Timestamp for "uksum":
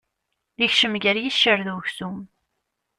1.75-2.17